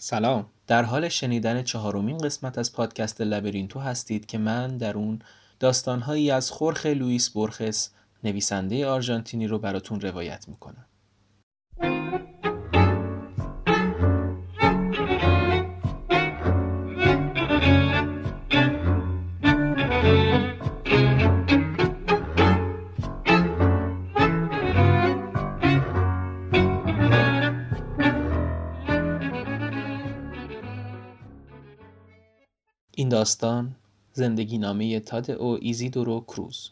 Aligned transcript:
سلام. 0.00 0.46
در 0.66 0.82
حال 0.82 1.08
شنیدن 1.08 1.62
چهارمین 1.62 2.18
قسمت 2.18 2.58
از 2.58 2.72
پادکست 2.72 3.20
لبرینتو 3.20 3.80
هستید 3.80 4.26
که 4.26 4.38
من 4.38 4.76
در 4.76 4.96
اون 4.96 5.18
داستانهایی 5.60 6.30
از 6.30 6.50
خورخ 6.50 6.86
لوئیس 6.86 7.30
بورخس 7.30 7.90
نویسنده 8.24 8.86
آرژانتینی 8.86 9.46
رو 9.46 9.58
براتون 9.58 10.00
روایت 10.00 10.48
می‌کنم. 10.48 10.87
این 33.08 33.16
داستان 33.16 33.74
زندگی 34.12 34.58
نامه 34.58 35.00
تاد 35.00 35.30
او 35.30 35.58
ایزیدورو 35.60 36.20
کروز 36.20 36.70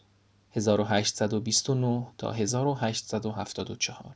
1829 0.51 2.07
تا 2.17 2.31
1874 2.31 4.15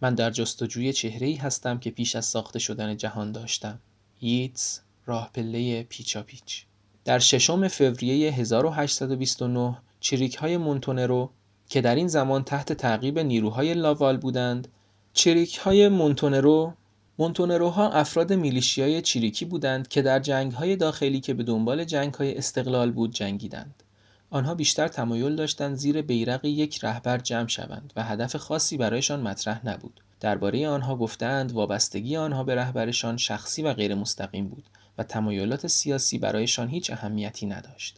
من 0.00 0.14
در 0.14 0.30
جستجوی 0.30 0.92
چهره 0.92 1.26
ای 1.26 1.34
هستم 1.34 1.78
که 1.78 1.90
پیش 1.90 2.16
از 2.16 2.24
ساخته 2.24 2.58
شدن 2.58 2.96
جهان 2.96 3.32
داشتم. 3.32 3.78
ییتس 4.20 4.80
راه 5.06 5.30
پله 5.34 5.82
پیچا 5.82 6.22
پیچ. 6.22 6.64
در 7.04 7.18
ششم 7.18 7.68
فوریه 7.68 8.32
1829 8.32 9.78
چریک 10.00 10.36
های 10.36 10.56
مونتونرو 10.56 11.30
که 11.68 11.80
در 11.80 11.94
این 11.94 12.08
زمان 12.08 12.44
تحت 12.44 12.72
تعقیب 12.72 13.18
نیروهای 13.18 13.74
لاوال 13.74 14.16
بودند 14.16 14.68
چریک 15.12 15.56
های 15.56 15.88
مونتونرو 15.88 16.72
مونتونروها 17.18 17.90
افراد 17.90 18.32
میلیشیای 18.32 19.02
چریکی 19.02 19.44
بودند 19.44 19.88
که 19.88 20.02
در 20.02 20.18
جنگ‌های 20.18 20.76
داخلی 20.76 21.20
که 21.20 21.34
به 21.34 21.42
دنبال 21.42 21.84
جنگ‌های 21.84 22.38
استقلال 22.38 22.90
بود 22.90 23.12
جنگیدند. 23.14 23.82
آنها 24.30 24.54
بیشتر 24.54 24.88
تمایل 24.88 25.36
داشتند 25.36 25.76
زیر 25.76 26.02
بیرق 26.02 26.44
یک 26.44 26.84
رهبر 26.84 27.18
جمع 27.18 27.48
شوند 27.48 27.92
و 27.96 28.02
هدف 28.02 28.36
خاصی 28.36 28.76
برایشان 28.76 29.20
مطرح 29.20 29.66
نبود. 29.66 30.00
درباره 30.20 30.68
آنها 30.68 30.96
گفتند 30.96 31.52
وابستگی 31.52 32.16
آنها 32.16 32.44
به 32.44 32.54
رهبرشان 32.54 33.16
شخصی 33.16 33.62
و 33.62 33.72
غیر 33.72 33.94
مستقیم 33.94 34.48
بود 34.48 34.64
و 34.98 35.02
تمایلات 35.02 35.66
سیاسی 35.66 36.18
برایشان 36.18 36.68
هیچ 36.68 36.90
اهمیتی 36.90 37.46
نداشت. 37.46 37.96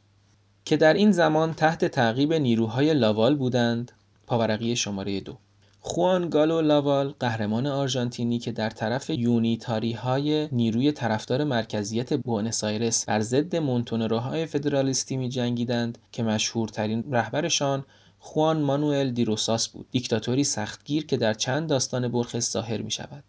که 0.65 0.77
در 0.77 0.95
این 0.95 1.13
زمان 1.13 1.55
تحت 1.55 1.85
تعقیب 1.85 2.33
نیروهای 2.33 2.95
لاوال 2.95 3.37
بودند 3.37 3.93
پاورقی 4.27 4.77
شماره 4.77 5.21
دو 5.21 5.39
خوان 5.81 6.29
گالو 6.29 6.61
لاوال 6.61 7.15
قهرمان 7.21 7.67
آرژانتینی 7.67 8.39
که 8.39 8.53
در 8.53 8.71
طرف 8.71 9.11
یونیتاری 9.11 9.93
ها 9.93 10.49
نیروی 10.53 10.93
طرفدار 10.93 11.45
مرکزیت 11.45 12.15
بوئنوس 12.15 12.65
آیرس 12.65 13.05
بر 13.05 13.21
ضد 13.21 13.57
مونتونروهای 13.57 14.47
فدرالیستی 14.47 15.17
می 15.17 15.29
جنگیدند 15.29 15.99
که 16.13 16.23
مشهورترین 16.23 17.05
رهبرشان 17.11 17.85
خوان 18.19 18.61
مانوئل 18.61 19.11
دروساس 19.11 19.69
بود 19.69 19.87
دیکتاتوری 19.91 20.45
سختگیر 20.45 21.07
که 21.07 21.17
در 21.17 21.35
چند 21.35 21.69
داستان 21.69 22.09
بورخس 22.09 22.53
ظاهر 22.53 22.83
می 22.83 22.91
شود 22.91 23.25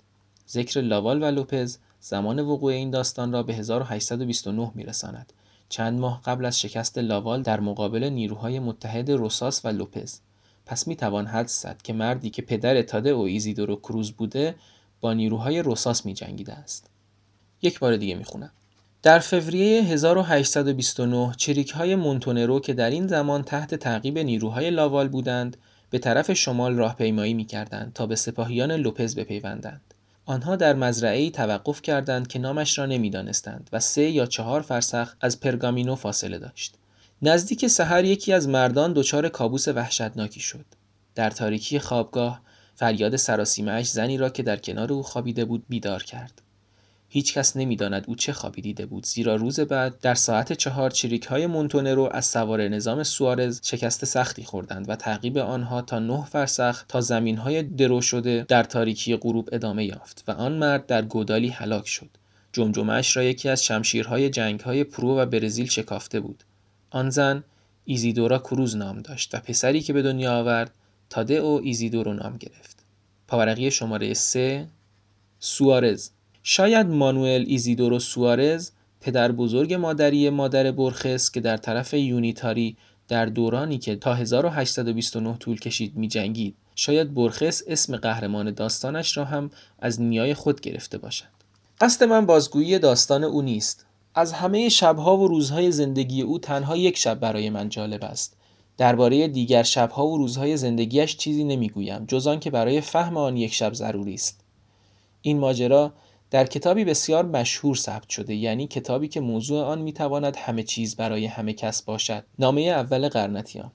ذکر 0.50 0.82
لاوال 0.82 1.24
و 1.24 1.26
لوپز 1.26 1.78
زمان 2.00 2.40
وقوع 2.40 2.74
این 2.74 2.90
داستان 2.90 3.32
را 3.32 3.44
به 3.44 3.54
1829 3.54 4.72
می 4.76 4.84
رساند 4.84 5.34
چند 5.70 6.00
ماه 6.00 6.22
قبل 6.26 6.46
از 6.46 6.60
شکست 6.60 6.98
لاوال 6.98 7.42
در 7.42 7.60
مقابل 7.60 8.04
نیروهای 8.04 8.60
متحد 8.60 9.12
روساس 9.12 9.66
و 9.66 9.68
لوپز. 9.68 10.20
پس 10.70 10.88
می 10.88 10.96
توان 10.96 11.28
حدس 11.28 11.62
زد 11.62 11.82
که 11.84 11.94
مردی 11.94 12.30
که 12.30 12.42
پدر 12.42 12.82
تاده 12.82 13.10
او 13.10 13.26
ایزیدورو 13.26 13.76
کروز 13.76 14.12
بوده 14.12 14.56
با 15.02 15.14
نیروهای 15.14 15.62
روساس 15.62 16.06
می 16.06 16.14
جنگیده 16.14 16.54
است. 16.54 16.90
یک 17.62 17.80
بار 17.80 17.98
دیگه 17.98 18.16
می 18.16 18.24
خونم. 18.24 18.52
در 19.04 19.20
فوریه 19.20 19.84
1829 19.84 21.34
چریک 21.38 21.72
های 21.72 21.96
مونتونرو 21.96 22.60
که 22.60 22.74
در 22.74 22.90
این 22.90 23.08
زمان 23.08 23.44
تحت 23.44 23.76
تعقیب 23.76 24.18
نیروهای 24.18 24.70
لاوال 24.70 25.08
بودند 25.08 25.58
به 25.90 26.00
طرف 26.00 26.34
شمال 26.34 26.76
راهپیمایی 26.76 27.34
می 27.34 27.46
کردند 27.46 27.94
تا 27.94 28.06
به 28.06 28.16
سپاهیان 28.16 28.72
لوپز 28.72 29.16
بپیوندند. 29.16 29.94
آنها 30.26 30.56
در 30.56 30.74
مزرعه 30.74 31.30
توقف 31.30 31.82
کردند 31.82 32.28
که 32.28 32.40
نامش 32.40 32.80
را 32.80 32.86
نمی‌دانستند 32.86 33.70
و 33.74 33.80
سه 33.80 34.10
یا 34.10 34.26
چهار 34.26 34.62
فرسخ 34.62 35.16
از 35.22 35.40
پرگامینو 35.40 35.96
فاصله 35.96 36.40
داشت. 36.40 36.79
نزدیک 37.22 37.68
سحر 37.68 38.06
یکی 38.06 38.34
از 38.34 38.48
مردان 38.48 38.94
دچار 38.94 39.30
کابوس 39.30 39.68
وحشتناکی 39.68 40.40
شد. 40.40 40.66
در 41.16 41.30
تاریکی 41.30 41.80
خوابگاه 41.80 42.42
فریاد 42.76 43.16
سراسیمهاش 43.16 43.90
زنی 43.90 44.18
را 44.18 44.30
که 44.30 44.44
در 44.44 44.58
کنار 44.58 44.94
او 44.94 45.04
خوابیده 45.04 45.46
بود 45.46 45.64
بیدار 45.70 46.04
کرد. 46.04 46.42
هیچ 47.10 47.34
کس 47.34 47.58
نمی‌داند 47.58 48.06
او 48.08 48.16
چه 48.16 48.34
خوابی 48.34 48.62
دیده 48.62 48.86
بود 48.86 49.06
زیرا 49.06 49.36
روز 49.36 49.60
بعد 49.60 50.00
در 50.00 50.14
ساعت 50.14 50.54
چهار 50.54 50.90
چریک 50.90 51.26
های 51.26 51.48
مونتونرو 51.48 52.10
از 52.12 52.26
سوار 52.26 52.68
نظام 52.68 53.04
سوارز 53.04 53.60
شکست 53.64 54.06
سختی 54.06 54.44
خوردند 54.44 54.90
و 54.90 54.96
تعقیب 54.96 55.38
آنها 55.38 55.82
تا 55.82 56.00
نه 56.00 56.26
فرسخ 56.26 56.86
تا 56.88 57.02
زمین 57.02 57.38
های 57.38 57.64
درو 57.64 58.02
شده 58.02 58.46
در 58.48 58.64
تاریکی 58.64 59.16
غروب 59.16 59.50
ادامه 59.52 59.86
یافت 59.86 60.24
و 60.28 60.32
آن 60.32 60.52
مرد 60.52 60.86
در 60.86 61.02
گودالی 61.02 61.50
هلاک 61.50 61.88
شد. 61.88 62.10
جمجمهش 62.54 63.18
را 63.18 63.24
یکی 63.24 63.50
از 63.50 63.64
شمشیرهای 63.64 64.30
جنگ 64.30 64.60
های 64.60 64.84
پرو 64.84 65.18
و 65.18 65.26
برزیل 65.26 65.68
شکافته 65.68 66.20
بود. 66.20 66.44
آن 66.92 67.10
زن 67.10 67.44
ایزیدورا 67.86 68.40
کروز 68.40 68.76
نام 68.76 69.00
داشت 69.00 69.36
و 69.36 69.38
پسری 69.40 69.82
که 69.82 69.94
به 69.94 70.02
دنیا 70.02 70.40
آورد 70.40 70.72
او 71.32 71.62
ایزیدورو 71.64 72.14
نام 72.14 72.38
گرفت. 72.38 72.84
پاورقی 73.28 73.72
شماره 73.72 74.14
3 74.14 74.68
سوارز 75.40 76.10
شاید 76.44 76.88
مانوئل 76.88 77.46
ایزیدورو 77.48 78.00
سوارز 78.00 78.72
پدر 79.02 79.32
بزرگ 79.32 79.74
مادری 79.74 80.30
مادر 80.30 80.72
بورخس 80.72 81.32
که 81.32 81.42
در 81.42 81.58
طرف 81.58 81.94
یونیتاری 81.94 82.78
در 83.08 83.26
دورانی 83.26 83.78
که 83.78 83.96
تا 83.96 84.14
1829 84.14 85.38
طول 85.38 85.60
کشید 85.60 85.96
می 85.96 86.08
جنگید 86.08 86.56
شاید 86.76 87.14
بورخس 87.14 87.62
اسم 87.68 87.98
قهرمان 87.98 88.52
داستانش 88.52 89.18
را 89.18 89.26
هم 89.26 89.52
از 89.80 90.02
نیای 90.02 90.34
خود 90.34 90.62
گرفته 90.62 90.98
باشد. 90.98 91.26
قصد 91.82 92.04
من 92.04 92.26
بازگویی 92.26 92.80
داستان 92.80 93.24
او 93.24 93.42
نیست 93.42 93.86
از 94.20 94.34
همه 94.34 94.70
شبها 94.70 95.18
و 95.18 95.28
روزهای 95.28 95.72
زندگی 95.72 96.22
او 96.22 96.40
تنها 96.40 96.78
یک 96.78 96.98
شب 96.98 97.20
برای 97.20 97.50
من 97.50 97.70
جالب 97.70 98.04
است. 98.04 98.38
درباره 98.78 99.28
دیگر 99.28 99.64
شبها 99.64 100.08
و 100.08 100.18
روزهای 100.18 100.58
زندگیش 100.58 101.18
چیزی 101.18 101.44
نمی‌گویم 101.44 102.06
جز 102.06 102.28
آنکه 102.28 102.50
برای 102.50 102.82
فهم 102.82 103.18
آن 103.18 103.38
یک 103.38 103.54
شب 103.54 103.74
ضروری 103.74 104.14
است. 104.14 104.42
این 105.22 105.40
ماجرا 105.40 105.94
در 106.32 106.46
کتابی 106.46 106.84
بسیار 106.84 107.26
مشهور 107.26 107.76
ثبت 107.76 108.10
شده 108.10 108.36
یعنی 108.36 108.68
کتابی 108.68 109.08
که 109.08 109.20
موضوع 109.20 109.64
آن 109.64 109.82
می‌تواند 109.82 110.36
همه 110.36 110.64
چیز 110.64 110.96
برای 110.96 111.26
همه 111.26 111.54
کس 111.54 111.82
باشد. 111.82 112.24
نامه 112.40 112.62
اول 112.62 113.10
قرنتیان 113.10 113.72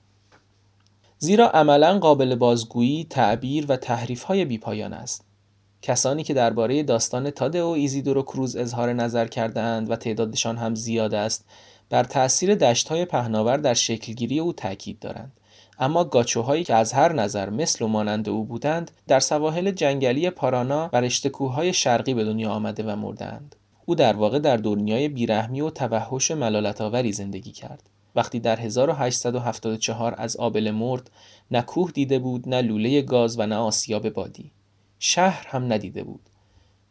زیرا 1.19 1.51
عملا 1.51 1.99
قابل 1.99 2.35
بازگویی 2.35 3.07
تعبیر 3.11 3.67
و 3.69 3.77
تحریف 3.77 4.23
های 4.23 4.45
بیپایان 4.45 4.93
است. 4.93 5.25
کسانی 5.87 6.23
که 6.23 6.35
درباره 6.35 6.83
داستان 6.83 7.31
و 7.41 7.67
ایزیدورو 7.67 8.23
کروز 8.23 8.57
اظهار 8.57 8.93
نظر 8.93 9.27
کردهاند 9.27 9.91
و 9.91 9.97
تعدادشان 9.97 10.57
هم 10.57 10.75
زیاد 10.75 11.15
است 11.15 11.45
بر 11.91 12.05
تأثیر 12.05 12.55
دشتهای 12.55 13.05
پهناور 13.05 13.57
در 13.57 13.75
شکلگیری 13.75 14.39
او 14.39 14.53
تاکید 14.53 14.99
دارند. 14.99 15.33
اما 15.79 16.05
گاچوهایی 16.05 16.65
که 16.65 16.75
از 16.75 16.93
هر 16.93 17.13
نظر 17.13 17.51
مثل 17.51 17.85
و 17.85 17.89
مانند 17.89 18.29
او 18.29 18.45
بودند 18.45 18.91
در 19.09 19.21
سواحل 19.21 19.71
جنگلی 19.71 20.31
پارانا 20.31 20.91
و 20.93 21.01
رشته 21.01 21.31
شرقی 21.73 22.15
به 22.15 22.25
دنیا 22.25 22.51
آمده 22.51 22.83
و 22.83 22.97
مردند 22.97 23.57
او 23.85 23.95
در 23.95 24.17
واقع 24.17 24.39
در 24.39 24.57
دنیای 24.57 25.09
بیرحمی 25.09 25.61
و 25.61 25.71
توحش 25.71 26.31
ملالتآوری 26.31 27.13
زندگی 27.13 27.53
کرد. 27.53 27.91
وقتی 28.17 28.41
در 28.41 28.61
1874 28.61 30.15
از 30.19 30.37
آبل 30.37 30.71
مرد 30.71 31.11
نه 31.51 31.63
کوه 31.63 31.91
دیده 31.91 32.19
بود 32.19 32.49
نه 32.49 32.63
لوله 32.63 33.03
گاز 33.03 33.39
و 33.39 33.47
نه 33.47 33.57
آسیاب 33.57 34.09
بادی. 34.09 34.53
شهر 35.07 35.47
هم 35.49 35.73
ندیده 35.73 36.05
بود. 36.05 36.21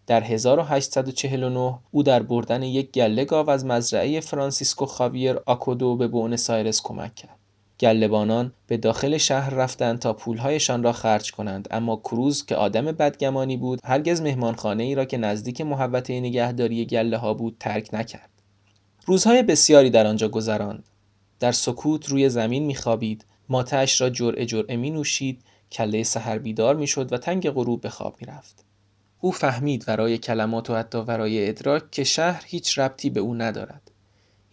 در 0.08 0.24
1849 0.24 1.80
او 1.92 2.04
در 2.04 2.24
بردن 2.24 2.64
یک 2.64 2.92
گله 2.92 3.26
گاو 3.26 3.50
از 3.50 3.66
مزرعه 3.66 4.20
فرانسیسکو 4.20 4.86
خاویر 4.86 5.40
آکودو 5.46 5.96
به 5.96 6.08
بونس 6.08 6.50
آیرس 6.50 6.82
کمک 6.82 7.16
کرد. 7.16 7.40
گلهبانان 7.80 8.54
به 8.68 8.78
داخل 8.78 9.18
شهر 9.18 9.54
رفتند 9.54 10.00
تا 10.00 10.14
پولهایشان 10.14 10.84
را 10.84 10.92
خرج 10.92 11.32
کنند 11.32 11.68
اما 11.72 11.96
کروز 11.96 12.46
که 12.46 12.56
آدم 12.56 12.86
بدگمانی 12.86 13.58
بود 13.58 13.80
هرگز 13.84 14.22
مهمانخانه 14.22 14.84
ای 14.84 14.96
را 14.96 15.06
که 15.06 15.18
نزدیک 15.18 15.62
محوطه 15.62 16.20
نگهداری 16.20 16.86
گله 16.86 17.18
ها 17.18 17.34
بود 17.34 17.58
ترک 17.60 17.94
نکرد. 17.94 18.30
روزهای 19.06 19.44
بسیاری 19.44 19.90
در 19.90 20.08
آنجا 20.08 20.28
گذراند. 20.28 20.90
در 21.40 21.52
سکوت 21.52 22.10
روی 22.10 22.30
زمین 22.30 22.66
میخوابید 22.66 23.26
ماتش 23.50 24.02
را 24.02 24.10
جرعه 24.10 24.46
جرعه 24.46 24.76
می 24.76 24.92
نوشید 24.92 25.42
کله 25.74 26.04
سحر 26.04 26.38
بیدار 26.38 26.76
می‌شد 26.76 27.14
و 27.14 27.18
تنگ 27.18 27.50
غروب 27.50 27.82
به 27.82 27.90
خواب 27.90 28.16
می‌رفت. 28.22 28.66
او 29.20 29.32
فهمید 29.32 29.86
ورای 29.88 30.18
کلمات 30.18 30.70
و 30.70 30.76
حتی 30.76 30.98
ورای 30.98 31.50
ادراک 31.50 31.92
که 31.92 32.04
شهر 32.04 32.44
هیچ 32.48 32.80
ربطی 32.80 33.10
به 33.10 33.20
او 33.20 33.34
ندارد. 33.34 33.92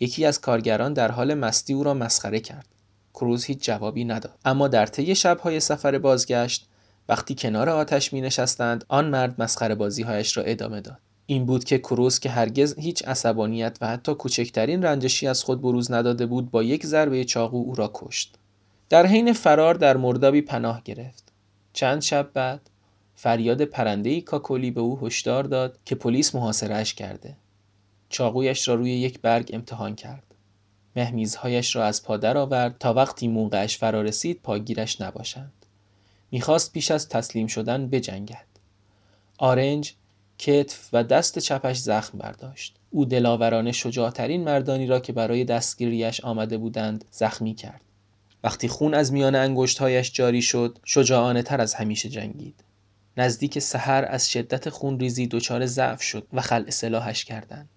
یکی 0.01 0.25
از 0.25 0.41
کارگران 0.41 0.93
در 0.93 1.11
حال 1.11 1.35
مستی 1.35 1.73
او 1.73 1.85
را 1.85 1.95
مسخره 1.95 2.41
کرد. 2.41 2.67
کروز 3.15 3.45
هیچ 3.45 3.65
جوابی 3.65 4.05
نداد. 4.05 4.39
اما 4.45 4.69
در 4.69 4.87
طی 4.87 5.15
شبهای 5.15 5.61
سفر 5.61 5.99
بازگشت 5.99 6.67
وقتی 7.09 7.35
کنار 7.35 7.69
آتش 7.69 8.13
می 8.13 8.21
نشستند 8.21 8.85
آن 8.89 9.11
مرد 9.11 9.43
مسخره 9.43 9.75
بازی 9.75 10.03
هایش 10.03 10.37
را 10.37 10.43
ادامه 10.43 10.81
داد. 10.81 10.99
این 11.27 11.47
بود 11.47 11.65
که 11.65 11.79
کروس 11.79 12.21
که 12.21 12.31
هرگز 12.31 12.79
هیچ 12.79 13.09
عصبانیت 13.09 13.79
و 13.81 13.87
حتی 13.87 14.15
کوچکترین 14.15 14.83
رنجشی 14.83 15.27
از 15.27 15.45
خود 15.45 15.63
بروز 15.63 15.93
نداده 15.93 16.27
بود 16.27 16.51
با 16.51 16.63
یک 16.63 16.87
ضربه 16.87 17.25
چاقو 17.25 17.57
او 17.57 17.75
را 17.75 17.91
کشت. 17.95 18.39
در 18.91 19.07
حین 19.07 19.33
فرار 19.33 19.75
در 19.75 19.97
مردابی 19.97 20.41
پناه 20.41 20.83
گرفت. 20.85 21.33
چند 21.73 22.03
شب 22.03 22.31
بعد 22.35 22.71
فریاد 23.15 23.65
پرندهی 23.65 24.21
کاکولی 24.21 24.71
به 24.71 24.81
او 24.81 24.99
هشدار 25.07 25.45
داد 25.45 25.79
که 25.85 25.95
پلیس 25.95 26.35
محاصرهاش 26.35 26.95
کرده. 26.95 27.37
چاقویش 28.09 28.69
را 28.69 28.75
روی 28.75 28.91
یک 28.91 29.21
برگ 29.21 29.51
امتحان 29.53 29.95
کرد. 29.95 30.23
مهمیزهایش 30.97 31.77
را 31.77 31.85
از 31.85 32.03
پا 32.03 32.19
آورد 32.25 32.77
تا 32.79 32.95
وقتی 32.95 33.29
موقعش 33.29 33.79
فرا 33.79 34.03
رسید 34.03 34.41
پاگیرش 34.43 35.01
نباشند. 35.01 35.67
می‌خواست 36.31 36.73
پیش 36.73 36.91
از 36.91 37.09
تسلیم 37.09 37.47
شدن 37.47 37.89
بجنگد. 37.89 38.47
آرنج 39.39 39.95
کتف 40.39 40.89
و 40.93 41.05
دست 41.05 41.39
چپش 41.39 41.79
زخم 41.79 42.19
برداشت. 42.19 42.77
او 42.91 43.05
دلاورانه 43.05 43.73
شجاعترین 43.73 44.45
مردانی 44.45 44.87
را 44.87 45.01
که 45.01 45.13
برای 45.13 45.45
دستگیریش 45.45 46.21
آمده 46.21 46.59
بودند 46.59 47.05
زخمی 47.11 47.55
کرد. 47.55 47.81
وقتی 48.45 48.69
خون 48.69 48.95
از 48.95 49.13
میان 49.13 49.35
انگشتهایش 49.35 50.13
جاری 50.13 50.43
شد 50.43 50.79
شجاعانه 50.85 51.43
تر 51.43 51.61
از 51.61 51.75
همیشه 51.75 52.09
جنگید. 52.09 52.65
نزدیک 53.17 53.59
سحر 53.59 54.05
از 54.05 54.31
شدت 54.31 54.69
خونریزی 54.69 55.27
دچار 55.27 55.67
ضعف 55.67 56.03
شد 56.03 56.27
و 56.33 56.41
خلع 56.41 56.71
سلاحش 56.71 57.25
کردند. 57.25 57.69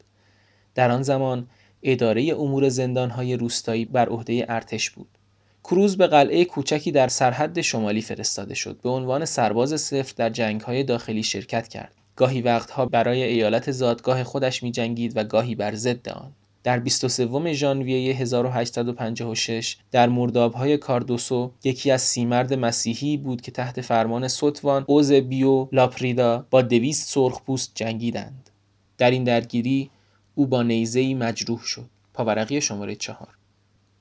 در 0.75 0.91
آن 0.91 1.01
زمان 1.01 1.47
اداره 1.83 2.35
امور 2.39 2.69
زندانهای 2.69 3.37
روستایی 3.37 3.85
بر 3.85 4.09
عهده 4.09 4.45
ارتش 4.49 4.89
بود. 4.89 5.17
کروز 5.63 5.97
به 5.97 6.07
قلعه 6.07 6.45
کوچکی 6.45 6.91
در 6.91 7.07
سرحد 7.07 7.61
شمالی 7.61 8.01
فرستاده 8.01 8.53
شد 8.53 8.79
به 8.83 8.89
عنوان 8.89 9.25
سرباز 9.25 9.81
صفر 9.81 10.13
در 10.17 10.29
جنگهای 10.29 10.83
داخلی 10.83 11.23
شرکت 11.23 11.67
کرد. 11.67 11.93
گاهی 12.15 12.41
وقتها 12.41 12.85
برای 12.85 13.23
ایالت 13.23 13.71
زادگاه 13.71 14.23
خودش 14.23 14.63
می 14.63 14.71
جنگید 14.71 15.17
و 15.17 15.23
گاهی 15.23 15.55
بر 15.55 15.75
ضد 15.75 16.09
آن. 16.09 16.31
در 16.63 16.79
23 16.79 17.53
ژانویه 17.53 18.15
1856 18.15 19.77
در 19.91 20.09
مردابهای 20.09 20.77
کاردوسو 20.77 21.51
یکی 21.63 21.91
از 21.91 22.01
سیمرد 22.01 22.53
مسیحی 22.53 23.17
بود 23.17 23.41
که 23.41 23.51
تحت 23.51 23.81
فرمان 23.81 24.27
سوتوان 24.27 24.85
اوز 24.87 25.11
بیو 25.11 25.67
لاپریدا 25.71 26.45
با 26.49 26.61
دویست 26.61 27.09
سرخپوست 27.09 27.71
جنگیدند. 27.75 28.49
در 28.97 29.11
این 29.11 29.23
درگیری 29.23 29.89
او 30.35 30.47
با 30.47 30.63
نیزهای 30.63 31.13
مجروح 31.13 31.59
شد. 31.59 31.89
پاورقی 32.13 32.61
شماره 32.61 32.95
چهار. 32.95 33.37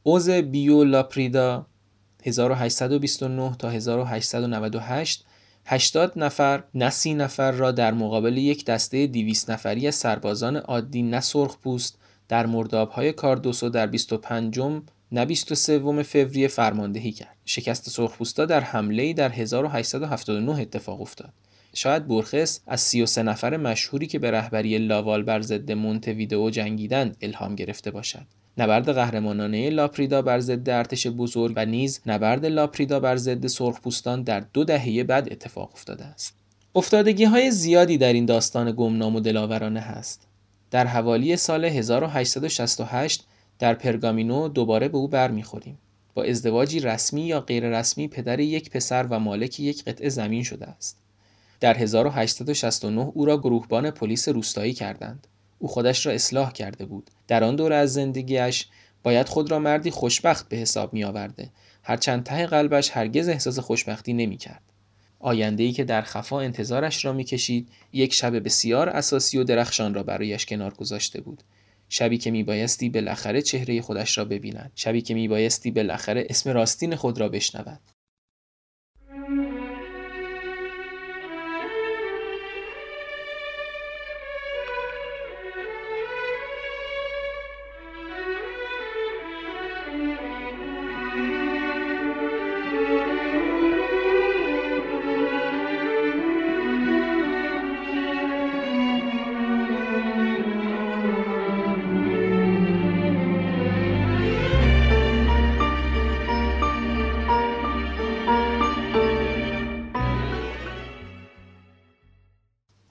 اوز 0.03 0.31
بیو 0.31 0.85
لاپریدا 0.85 1.67
1829 2.25 3.57
تا 3.59 3.71
1898 3.71 5.25
80 5.65 6.13
نفر 6.17 6.65
نه 6.75 6.91
سی 6.91 7.15
نفر 7.15 7.51
را 7.51 7.73
در 7.73 7.93
مقابل 7.93 8.37
یک 8.37 8.65
دسته 8.65 9.07
200 9.07 9.51
نفری 9.51 9.87
از 9.89 9.95
سربازان 9.95 10.57
عادی 10.57 11.03
نه 11.03 11.21
سرخ 11.21 11.57
پوست 11.57 11.99
در 12.33 12.47
مردابهای 12.47 13.13
کاردوسو 13.13 13.69
در 13.69 13.87
25 13.87 14.61
نه 15.13 15.25
23 15.25 16.03
فوریه 16.03 16.49
فرماندهی 16.49 17.13
کرد. 17.13 17.37
شکست 17.45 17.89
سرخپوستا 17.89 18.47
در 18.47 18.61
حمله 18.61 19.13
در 19.13 19.33
1879 19.33 20.61
اتفاق 20.61 21.01
افتاد. 21.01 21.33
شاید 21.75 22.07
بورخس 22.07 22.61
از 22.67 22.81
33 22.81 23.23
نفر 23.23 23.57
مشهوری 23.57 24.07
که 24.07 24.19
به 24.19 24.31
رهبری 24.31 24.79
لاوال 24.79 25.23
بر 25.23 25.41
ضد 25.41 25.71
ویدئو 26.09 26.51
جنگیدند 26.51 27.17
الهام 27.23 27.55
گرفته 27.55 27.91
باشد. 27.91 28.27
نبرد 28.59 28.93
قهرمانانه 28.93 29.71
لاپریدا 29.71 30.23
بر 30.23 30.41
ضد 30.41 30.71
ارتش 30.71 31.07
بزرگ 31.07 31.53
و 31.57 31.67
نیز 31.67 32.01
نبرد 32.07 32.47
لاپریدا 32.47 33.01
بر 33.01 33.17
ضد 33.17 33.47
سرخپوستان 33.47 34.23
در 34.23 34.41
دو 34.41 34.65
دهه 34.65 35.05
بعد 35.05 35.33
اتفاق 35.33 35.71
افتاده 35.73 36.05
است. 36.05 36.35
افتادگی 36.75 37.25
های 37.25 37.51
زیادی 37.51 37.99
در 37.99 38.13
این 38.13 38.27
داستان 38.27 38.73
گمنام 38.77 39.17
و 39.17 39.21
دلاورانه 39.21 39.81
هست. 39.81 40.32
در 40.73 40.87
حوالی 40.87 41.37
سال 41.37 41.65
1868 41.65 43.25
در 43.59 43.75
پرگامینو 43.75 44.49
دوباره 44.49 44.89
به 44.89 44.99
او 44.99 45.09
برمیخوریم. 45.09 45.79
با 46.15 46.25
ازدواجی 46.25 46.81
رسمی 46.81 47.23
یا 47.23 47.41
غیر 47.41 47.79
رسمی 47.79 48.09
پدر 48.09 48.41
یک 48.41 48.71
پسر 48.71 49.07
و 49.11 49.19
مالک 49.19 49.61
یک 49.61 49.85
قطعه 49.85 50.09
زمین 50.09 50.43
شده 50.43 50.67
است. 50.67 50.99
در 51.61 51.79
1869 51.79 53.13
او 53.15 53.25
را 53.25 53.39
گروهبان 53.39 53.91
پلیس 53.91 54.29
روستایی 54.29 54.73
کردند. 54.73 55.27
او 55.59 55.69
خودش 55.69 56.07
را 56.07 56.13
اصلاح 56.13 56.53
کرده 56.53 56.85
بود. 56.85 57.11
در 57.29 57.45
آن 57.45 57.57
دوره 57.57 57.77
از 57.77 57.93
زندگیش 57.93 58.67
باید 59.03 59.29
خود 59.29 59.51
را 59.51 59.59
مردی 59.59 59.91
خوشبخت 59.91 60.49
به 60.49 60.57
حساب 60.57 60.93
می 60.93 61.05
آورده. 61.05 61.51
هرچند 61.83 62.25
ته 62.25 62.47
قلبش 62.47 62.91
هرگز 62.91 63.29
احساس 63.29 63.59
خوشبختی 63.59 64.13
نمی 64.13 64.37
کرد. 64.37 64.72
آینده 65.23 65.63
ای 65.63 65.73
که 65.73 65.85
در 65.85 66.03
خفا 66.03 66.41
انتظارش 66.41 67.05
را 67.05 67.13
می‌کشید 67.13 67.69
یک 67.93 68.15
شب 68.15 68.45
بسیار 68.45 68.89
اساسی 68.89 69.39
و 69.39 69.45
درخشان 69.45 69.95
را 69.95 70.03
برایش 70.03 70.47
کنار 70.47 70.75
گذاشته 70.75 71.21
بود. 71.21 71.43
شبی 71.89 72.19
که 72.19 72.31
میبایستی 72.31 72.89
بالاخره 72.89 73.43
چهره 73.43 73.81
خودش 73.81 74.19
را 74.19 74.25
ببیند. 74.25 74.73
شبی 74.75 75.03
که 75.03 75.15
میبایستی 75.15 75.71
بالاخره 75.71 76.27
اسم 76.31 76.51
راستین 76.51 76.97
خود 76.97 77.21
را 77.21 77.29
بشنود. 77.29 77.81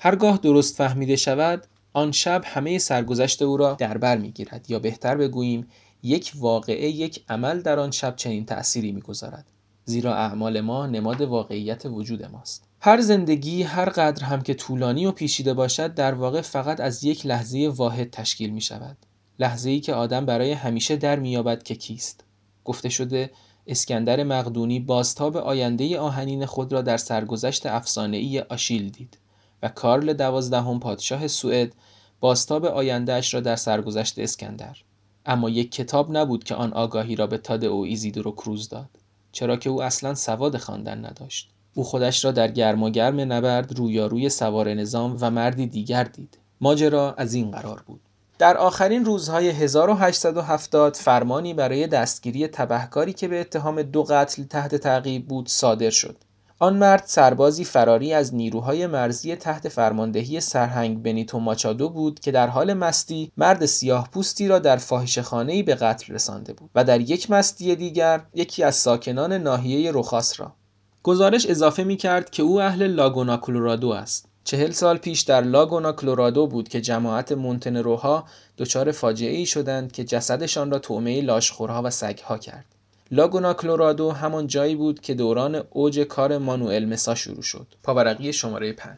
هرگاه 0.03 0.37
درست 0.37 0.75
فهمیده 0.75 1.15
شود 1.15 1.67
آن 1.93 2.11
شب 2.11 2.41
همه 2.45 2.77
سرگذشت 2.77 3.41
او 3.41 3.57
را 3.57 3.73
در 3.73 3.97
بر 3.97 4.17
می‌گیرد 4.17 4.65
یا 4.69 4.79
بهتر 4.79 5.17
بگوییم 5.17 5.67
یک 6.03 6.31
واقعه 6.35 6.89
یک 6.89 7.23
عمل 7.29 7.61
در 7.61 7.79
آن 7.79 7.91
شب 7.91 8.15
چنین 8.15 8.45
تأثیری 8.45 8.91
می‌گذارد. 8.91 9.45
زیرا 9.85 10.15
اعمال 10.15 10.61
ما 10.61 10.87
نماد 10.87 11.21
واقعیت 11.21 11.85
وجود 11.85 12.25
ماست. 12.25 12.63
هر 12.79 13.01
زندگی 13.01 13.63
هر 13.63 13.89
قدر 13.89 14.23
هم 14.23 14.41
که 14.41 14.53
طولانی 14.53 15.05
و 15.05 15.11
پیچیده 15.11 15.53
باشد 15.53 15.93
در 15.93 16.13
واقع 16.13 16.41
فقط 16.41 16.79
از 16.79 17.03
یک 17.03 17.25
لحظه 17.25 17.71
واحد 17.75 18.09
تشکیل 18.09 18.49
می 18.49 18.61
شود 18.61 18.97
لحظه 19.39 19.69
ای 19.69 19.79
که 19.79 19.93
آدم 19.93 20.25
برای 20.25 20.51
همیشه 20.51 20.95
در 20.95 21.19
مییابد 21.19 21.63
که 21.63 21.75
کیست. 21.75 22.23
گفته 22.65 22.89
شده 22.89 23.31
اسکندر 23.67 24.23
مقدونی 24.23 24.79
بازتاب 24.79 25.37
آینده 25.37 25.99
آهنین 25.99 26.45
خود 26.45 26.73
را 26.73 26.81
در 26.81 26.97
سرگذشت 26.97 27.65
افسانه‌ای 27.65 28.39
آشیل 28.39 28.89
دید. 28.89 29.17
و 29.63 29.69
کارل 29.69 30.13
دوازدهم 30.13 30.79
پادشاه 30.79 31.27
سوئد 31.27 31.73
باستاب 32.19 32.65
آیندهاش 32.65 33.33
را 33.33 33.39
در 33.39 33.55
سرگذشت 33.55 34.19
اسکندر. 34.19 34.77
اما 35.25 35.49
یک 35.49 35.71
کتاب 35.71 36.17
نبود 36.17 36.43
که 36.43 36.55
آن 36.55 36.73
آگاهی 36.73 37.15
را 37.15 37.27
به 37.27 37.37
تاد 37.37 37.65
او 37.65 37.83
ایزیدورو 37.83 38.31
کروز 38.31 38.69
داد 38.69 38.89
چرا 39.31 39.57
که 39.57 39.69
او 39.69 39.83
اصلا 39.83 40.15
سواد 40.15 40.57
خواندن 40.57 41.05
نداشت. 41.05 41.49
او 41.73 41.83
خودش 41.83 42.25
را 42.25 42.31
در 42.31 42.51
گرم 42.51 42.83
و 42.83 42.89
گرم 42.89 43.33
نبرد 43.33 43.77
رویاروی 43.77 44.29
سوار 44.29 44.73
نظام 44.73 45.17
و 45.21 45.31
مردی 45.31 45.67
دیگر 45.67 46.03
دید. 46.03 46.37
ماجرا 46.61 47.13
از 47.13 47.33
این 47.33 47.51
قرار 47.51 47.83
بود. 47.87 48.01
در 48.39 48.57
آخرین 48.57 49.05
روزهای 49.05 49.49
1870 49.49 50.95
فرمانی 50.95 51.53
برای 51.53 51.87
دستگیری 51.87 52.47
تبهکاری 52.47 53.13
که 53.13 53.27
به 53.27 53.41
اتهام 53.41 53.81
دو 53.81 54.03
قتل 54.03 54.43
تحت 54.43 54.75
تعقیب 54.75 55.27
بود 55.27 55.47
صادر 55.47 55.89
شد. 55.89 56.17
آن 56.61 56.77
مرد 56.77 57.03
سربازی 57.05 57.63
فراری 57.63 58.13
از 58.13 58.35
نیروهای 58.35 58.87
مرزی 58.87 59.35
تحت 59.35 59.69
فرماندهی 59.69 60.41
سرهنگ 60.41 61.03
بنیتو 61.03 61.39
ماچادو 61.39 61.89
بود 61.89 62.19
که 62.19 62.31
در 62.31 62.47
حال 62.47 62.73
مستی 62.73 63.31
مرد 63.37 63.65
سیاه 63.65 64.09
پوستی 64.11 64.47
را 64.47 64.59
در 64.59 64.77
فاحشه‌خانه‌ای 64.77 65.63
به 65.63 65.75
قتل 65.75 66.13
رسانده 66.13 66.53
بود 66.53 66.69
و 66.75 66.83
در 66.83 67.01
یک 67.01 67.31
مستی 67.31 67.75
دیگر 67.75 68.21
یکی 68.33 68.63
از 68.63 68.75
ساکنان 68.75 69.33
ناحیه 69.33 69.91
رخاس 69.91 70.39
را. 70.39 70.53
گزارش 71.03 71.45
اضافه 71.49 71.83
می 71.83 71.97
کرد 71.97 72.29
که 72.29 72.43
او 72.43 72.61
اهل 72.61 72.87
لاگونا 72.87 73.37
کلورادو 73.37 73.89
است. 73.89 74.25
چهل 74.43 74.71
سال 74.71 74.97
پیش 74.97 75.21
در 75.21 75.41
لاگونا 75.41 75.91
کلورادو 75.93 76.47
بود 76.47 76.69
که 76.69 76.81
جماعت 76.81 77.31
مونتنروها 77.31 78.25
دچار 78.57 78.91
فاجعه 78.91 79.35
ای 79.35 79.45
شدند 79.45 79.91
که 79.91 80.03
جسدشان 80.03 80.71
را 80.71 80.79
تومه 80.79 81.21
لاشخورها 81.21 81.81
و 81.85 81.89
سگها 81.89 82.37
کرد. 82.37 82.65
لاگونا 83.13 83.53
کلورادو 83.53 84.11
همان 84.11 84.47
جایی 84.47 84.75
بود 84.75 84.99
که 84.99 85.13
دوران 85.13 85.63
اوج 85.69 85.99
کار 85.99 86.37
مانوئل 86.37 86.85
مسا 86.85 87.15
شروع 87.15 87.41
شد. 87.41 87.67
پاورقی 87.83 88.33
شماره 88.33 88.73
5 88.73 88.97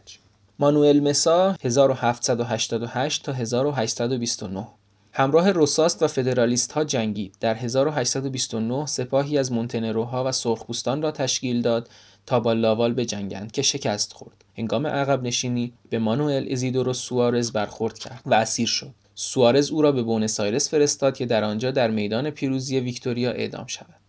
مانوئل 0.60 1.00
مسا 1.00 1.55
1788 1.63 3.25
تا 3.25 3.34
1829 3.34 4.67
همراه 5.12 5.51
روساست 5.51 6.03
و 6.03 6.08
فدرالیست 6.08 6.72
ها 6.72 6.84
جنگید. 6.84 7.36
در 7.39 7.55
1829 7.55 8.86
سپاهی 8.86 9.38
از 9.38 9.51
مونتنروها 9.51 10.24
و 10.24 10.32
سرخپوستان 10.32 11.01
را 11.01 11.12
تشکیل 11.12 11.62
داد 11.62 11.89
تا 12.25 12.39
با 12.39 12.53
لاوال 12.53 12.93
بجنگند 12.93 13.51
که 13.51 13.62
شکست 13.62 14.13
خورد. 14.13 14.46
هنگام 14.58 14.88
عقب 14.88 15.24
نشینی 15.24 15.74
به 15.89 16.00
مانوئل 16.00 16.51
ازیدورو 16.51 16.93
سوارز 16.93 17.51
برخورد 17.51 17.98
کرد 18.00 18.22
و 18.25 18.34
اسیر 18.34 18.67
شد. 18.67 18.93
سوارز 19.15 19.72
او 19.72 19.82
را 19.82 19.91
به 19.91 20.03
بونس 20.03 20.39
آیرس 20.39 20.70
فرستاد 20.70 21.17
که 21.17 21.25
در 21.25 21.43
آنجا 21.43 21.72
در 21.72 21.91
میدان 21.91 22.29
پیروزی 22.29 22.79
ویکتوریا 22.79 23.32
اعدام 23.32 23.67
شود. 23.67 24.03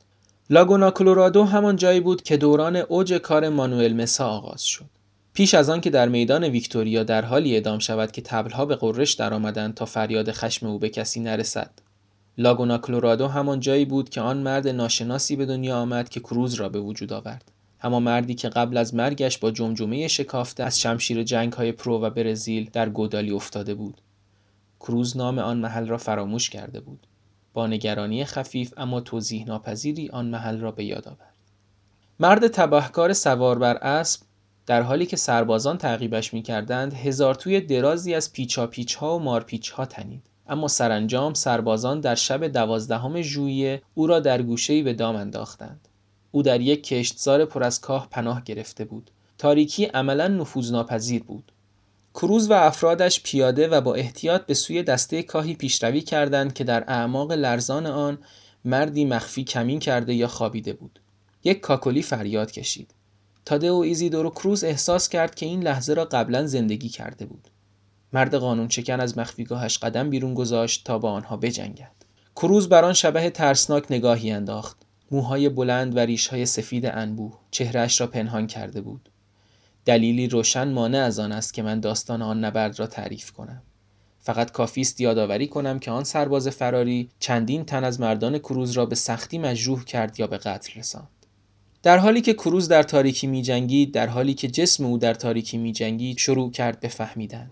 لاگونا 0.51 0.91
کلورادو 0.91 1.45
همان 1.45 1.77
جایی 1.77 2.01
بود 2.01 2.23
که 2.23 2.37
دوران 2.37 2.77
اوج 2.77 3.13
کار 3.13 3.49
مانوئل 3.49 4.03
مسا 4.03 4.29
آغاز 4.29 4.63
شد. 4.63 4.85
پیش 5.33 5.55
از 5.55 5.71
آن 5.71 5.81
که 5.81 5.91
در 5.91 6.09
میدان 6.09 6.45
ویکتوریا 6.45 7.05
در 7.05 7.25
حالی 7.25 7.55
اعدام 7.55 7.79
شود 7.79 8.13
که 8.13 8.23
طبلها 8.23 8.67
به 8.67 8.77
غرش 8.77 9.13
درآمدند 9.13 9.75
تا 9.75 9.85
فریاد 9.85 10.33
خشم 10.33 10.67
او 10.67 10.79
به 10.79 10.89
کسی 10.89 11.21
نرسد. 11.21 11.71
لاگونا 12.39 12.79
کلورادو 12.79 13.29
همان 13.29 13.61
جایی 13.61 13.85
بود 13.85 14.09
که 14.09 14.21
آن 14.21 14.37
مرد 14.37 14.69
ناشناسی 14.69 15.37
به 15.37 15.47
دنیا 15.47 15.77
آمد 15.77 16.09
که 16.09 16.21
کروز 16.21 16.55
را 16.55 16.69
به 16.69 16.81
وجود 16.81 17.13
آورد. 17.13 17.53
همان 17.79 18.03
مردی 18.03 18.35
که 18.35 18.49
قبل 18.49 18.77
از 18.77 18.95
مرگش 18.95 19.39
با 19.39 19.51
جمجمه 19.51 20.09
شکافته 20.09 20.65
از 20.65 20.81
شمشیر 20.81 21.23
جنگ 21.23 21.53
های 21.53 21.73
پرو 21.73 22.03
و 22.03 22.11
برزیل 22.11 22.71
در 22.73 22.89
گودالی 22.89 23.31
افتاده 23.31 23.75
بود. 23.75 24.01
کروز 24.81 25.17
نام 25.17 25.39
آن 25.39 25.57
محل 25.57 25.87
را 25.87 25.99
فراموش 25.99 26.51
کرده 26.51 26.81
بود. 26.81 27.07
با 27.55 27.67
نگرانی 27.67 28.25
خفیف 28.25 28.73
اما 28.77 29.01
توضیح 29.01 29.47
ناپذیری 29.47 30.09
آن 30.09 30.27
محل 30.27 30.61
را 30.61 30.71
به 30.71 30.85
یاد 30.85 31.09
آورد. 31.09 31.35
مرد 32.21 32.47
تباهکار 32.47 33.13
سوار 33.13 33.59
بر 33.59 33.77
اسب 33.77 34.21
در 34.67 34.83
حالی 34.83 35.07
که 35.07 35.17
سربازان 35.17 35.79
تعقیبش 35.79 36.35
می‌کردند 36.35 36.95
هزار 36.95 37.35
توی 37.35 37.61
درازی 37.61 38.15
از 38.15 38.33
پیچا 38.33 38.67
پیچ 38.67 39.03
و 39.03 39.19
مارپیچ 39.19 39.71
ها 39.71 39.85
تنید. 39.85 40.23
اما 40.49 40.69
سرانجام 40.69 41.35
سربازان 41.35 42.01
در 42.01 42.15
شب 42.15 42.47
دوازدهم 42.47 43.23
ژوئیه 43.23 43.83
او 43.95 44.07
را 44.07 44.21
در 44.21 44.43
گوشه‌ای 44.43 44.83
به 44.83 44.93
دام 44.93 45.17
انداختند. 45.17 45.89
او 46.31 46.43
در 46.43 46.61
یک 46.61 46.85
کشتزار 46.85 47.45
پر 47.45 47.65
از 47.65 47.81
کاه 47.81 48.09
پناه 48.11 48.43
گرفته 48.45 48.85
بود. 48.85 49.11
تاریکی 49.39 49.85
عملا 49.85 50.29
نفوذناپذیر 50.29 51.23
بود. 51.23 51.53
کروز 52.15 52.51
و 52.51 52.53
افرادش 52.53 53.23
پیاده 53.23 53.69
و 53.69 53.81
با 53.81 53.95
احتیاط 53.95 54.47
به 54.47 54.55
سوی 54.55 54.83
دسته 54.83 55.23
کاهی 55.23 55.55
پیشروی 55.55 56.01
کردند 56.01 56.55
که 56.55 56.65
در 56.65 56.85
اعماق 56.89 57.33
لرزان 57.33 57.87
آن 57.87 58.19
مردی 58.65 59.05
مخفی 59.05 59.45
کمین 59.45 59.79
کرده 59.79 60.15
یا 60.15 60.29
خوابیده 60.29 60.73
بود. 60.73 61.01
یک 61.45 61.61
کاکلی 61.61 62.03
فریاد 62.03 62.51
کشید. 62.51 62.95
تادئو 63.45 63.75
ایزیدورو 63.75 64.31
کروز 64.31 64.65
احساس 64.65 65.09
کرد 65.09 65.35
که 65.35 65.47
این 65.47 65.63
لحظه 65.63 65.95
را 65.95 66.05
قبلا 66.05 66.47
زندگی 66.47 66.89
کرده 66.89 67.27
بود. 67.27 67.49
مرد 68.13 68.35
قانون 68.35 68.69
چکن 68.69 69.01
از 69.01 69.19
مخفیگاهش 69.19 69.79
قدم 69.79 70.11
بیرون 70.11 70.35
گذاشت 70.35 70.85
تا 70.85 70.99
با 70.99 71.11
آنها 71.11 71.37
بجنگد. 71.37 71.95
کروز 72.37 72.69
بر 72.69 72.85
آن 72.85 72.93
شبه 72.93 73.31
ترسناک 73.31 73.85
نگاهی 73.91 74.31
انداخت. 74.31 74.77
موهای 75.11 75.49
بلند 75.49 75.97
و 75.97 75.99
ریشهای 75.99 76.47
سفید 76.47 76.87
انبوه 76.87 77.39
چهرهش 77.51 78.01
را 78.01 78.07
پنهان 78.07 78.47
کرده 78.47 78.81
بود. 78.81 79.09
دلیلی 79.85 80.29
روشن 80.29 80.73
مانع 80.73 80.99
از 80.99 81.19
آن 81.19 81.33
است 81.33 81.55
که 81.55 81.63
من 81.63 81.81
داستان 81.81 82.23
آن 82.23 82.45
نبرد 82.45 82.79
را 82.79 82.87
تعریف 82.87 83.31
کنم. 83.31 83.63
فقط 84.21 84.53
کافی 84.53 84.81
است 84.81 85.01
یادآوری 85.01 85.47
کنم 85.47 85.79
که 85.79 85.91
آن 85.91 86.05
سرباز 86.05 86.49
فراری 86.49 87.09
چندین 87.19 87.65
تن 87.65 87.85
از 87.85 88.01
مردان 88.01 88.39
کروز 88.39 88.71
را 88.71 88.87
به 88.87 88.95
سختی 88.95 89.39
مجروح 89.39 89.85
کرد 89.85 90.21
یا 90.21 90.27
به 90.27 90.39
قتل 90.39 90.81
رساند. 90.81 91.09
در 91.83 91.99
حالی 91.99 92.21
که 92.21 92.35
کروز 92.35 92.69
در 92.69 92.83
تاریکی 92.83 93.27
می 93.27 93.43
جنگید 93.43 93.93
در 93.93 94.07
حالی 94.07 94.35
که 94.35 94.49
جسم 94.49 94.85
او 94.85 94.99
در 94.99 95.15
تاریکی 95.15 95.59
می 95.59 95.73
جنگید 95.73 96.19
شروع 96.19 96.51
کرد 96.51 96.81
به 96.81 96.89
فهمیدن. 96.89 97.51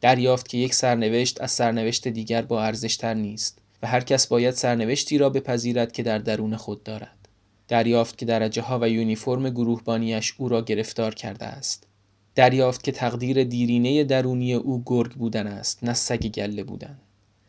دریافت 0.00 0.48
که 0.48 0.58
یک 0.58 0.74
سرنوشت 0.74 1.40
از 1.40 1.50
سرنوشت 1.50 2.08
دیگر 2.08 2.42
با 2.42 2.62
ارزشتر 2.62 3.14
نیست 3.14 3.58
و 3.82 3.86
هر 3.86 4.00
کس 4.00 4.26
باید 4.26 4.54
سرنوشتی 4.54 5.18
را 5.18 5.30
بپذیرد 5.30 5.92
که 5.92 6.02
در 6.02 6.18
درون 6.18 6.56
خود 6.56 6.82
دارد. 6.82 7.23
دریافت 7.68 8.18
که 8.18 8.26
درجه 8.26 8.62
ها 8.62 8.78
و 8.82 8.88
یونیفرم 8.88 9.50
گروهبانیش 9.50 10.34
او 10.38 10.48
را 10.48 10.62
گرفتار 10.62 11.14
کرده 11.14 11.46
است. 11.46 11.86
دریافت 12.34 12.84
که 12.84 12.92
تقدیر 12.92 13.44
دیرینه 13.44 14.04
درونی 14.04 14.54
او 14.54 14.82
گرگ 14.86 15.12
بودن 15.12 15.46
است 15.46 15.84
نه 15.84 15.92
سگ 15.92 16.28
گله 16.28 16.62
بودن. 16.62 16.98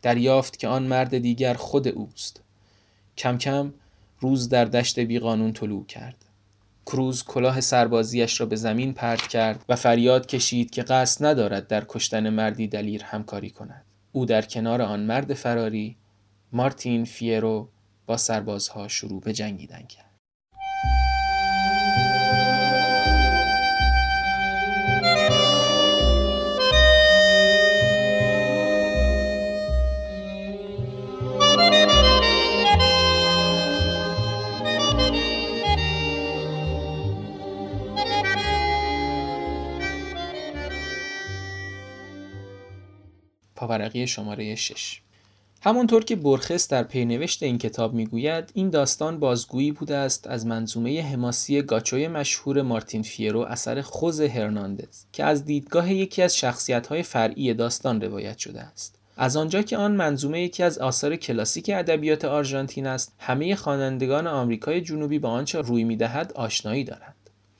دریافت 0.02 0.58
که 0.58 0.68
آن 0.68 0.82
مرد 0.82 1.18
دیگر 1.18 1.54
خود 1.54 1.88
اوست. 1.88 2.40
کم 3.16 3.38
کم 3.38 3.74
روز 4.20 4.48
در 4.48 4.64
دشت 4.64 4.98
بیقانون 4.98 5.52
طلوع 5.52 5.86
کرد. 5.86 6.24
کروز 6.86 7.24
کلاه 7.24 7.60
سربازیش 7.60 8.40
را 8.40 8.46
به 8.46 8.56
زمین 8.56 8.92
پرت 8.92 9.22
کرد 9.22 9.64
و 9.68 9.76
فریاد 9.76 10.26
کشید 10.26 10.70
که 10.70 10.82
قصد 10.82 11.26
ندارد 11.26 11.66
در 11.66 11.84
کشتن 11.88 12.30
مردی 12.30 12.66
دلیر 12.66 13.02
همکاری 13.04 13.50
کند. 13.50 13.84
او 14.12 14.26
در 14.26 14.42
کنار 14.42 14.82
آن 14.82 15.00
مرد 15.00 15.34
فراری 15.34 15.96
مارتین 16.52 17.04
فیرو 17.04 17.68
با 18.06 18.16
سربازها 18.16 18.88
شروع 18.88 19.20
به 19.20 19.32
جنگیدن 19.32 19.86
کرد. 19.86 20.06
پاورقی 43.56 44.06
شماره 44.06 44.54
6 44.54 45.00
همانطور 45.62 46.04
که 46.04 46.16
برخس 46.16 46.68
در 46.68 46.82
پینوشت 46.82 47.42
این 47.42 47.58
کتاب 47.58 47.94
می‌گوید 47.94 48.50
این 48.54 48.70
داستان 48.70 49.18
بازگویی 49.18 49.72
بوده 49.72 49.96
است 49.96 50.26
از 50.26 50.46
منظومه 50.46 51.02
حماسی 51.02 51.62
گاچوی 51.62 52.08
مشهور 52.08 52.62
مارتین 52.62 53.02
فیرو 53.02 53.40
اثر 53.40 53.80
خوز 53.80 54.20
هرناندز 54.20 55.04
که 55.12 55.24
از 55.24 55.44
دیدگاه 55.44 55.92
یکی 55.92 56.22
از 56.22 56.36
شخصیت‌های 56.36 57.02
فرعی 57.02 57.54
داستان 57.54 58.00
روایت 58.00 58.38
شده 58.38 58.60
است. 58.60 58.98
از 59.16 59.36
آنجا 59.36 59.62
که 59.62 59.76
آن 59.76 59.92
منظومه 59.92 60.40
یکی 60.40 60.62
از 60.62 60.78
آثار 60.78 61.16
کلاسیک 61.16 61.70
ادبیات 61.74 62.24
آرژانتین 62.24 62.86
است 62.86 63.12
همه 63.18 63.54
خوانندگان 63.54 64.26
آمریکای 64.26 64.80
جنوبی 64.80 65.18
با 65.18 65.28
آنچه 65.28 65.60
روی 65.60 65.84
می‌دهد 65.84 66.32
آشنایی 66.32 66.84
دارند. 66.84 67.14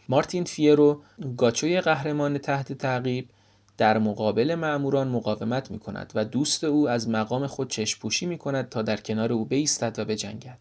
مارتین 0.08 0.44
فیرو 0.44 1.00
گاچوی 1.36 1.80
قهرمان 1.80 2.38
تحت 2.38 2.72
تعقیب 2.72 3.28
در 3.78 3.98
مقابل 3.98 4.54
مأموران 4.54 5.08
مقاومت 5.08 5.70
می 5.70 5.78
کند 5.78 6.12
و 6.14 6.24
دوست 6.24 6.64
او 6.64 6.88
از 6.88 7.08
مقام 7.08 7.46
خود 7.46 7.70
چشپوشی 7.70 8.26
می 8.26 8.38
کند 8.38 8.68
تا 8.68 8.82
در 8.82 8.96
کنار 8.96 9.32
او 9.32 9.44
بایستد 9.44 9.98
و 9.98 10.04
بجنگد. 10.04 10.58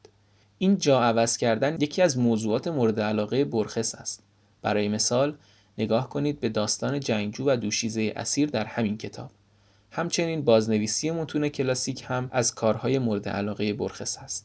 این 0.57 0.77
جا 0.77 1.03
عوض 1.03 1.37
کردن 1.37 1.77
یکی 1.81 2.01
از 2.01 2.17
موضوعات 2.17 2.67
مورد 2.67 2.99
علاقه 2.99 3.45
برخس 3.45 3.95
است. 3.95 4.23
برای 4.61 4.87
مثال 4.87 5.37
نگاه 5.77 6.09
کنید 6.09 6.39
به 6.39 6.49
داستان 6.49 6.99
جنگجو 6.99 7.43
و 7.47 7.55
دوشیزه 7.55 8.13
اسیر 8.15 8.49
در 8.49 8.65
همین 8.65 8.97
کتاب. 8.97 9.31
همچنین 9.91 10.41
بازنویسی 10.41 11.11
متون 11.11 11.49
کلاسیک 11.49 12.03
هم 12.07 12.29
از 12.31 12.55
کارهای 12.55 12.99
مورد 12.99 13.29
علاقه 13.29 13.73
برخس 13.73 14.17
است. 14.17 14.43